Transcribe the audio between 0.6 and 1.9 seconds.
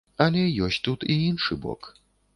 ёсць тут і іншы бок.